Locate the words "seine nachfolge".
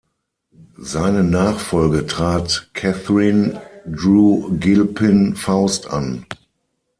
0.79-2.07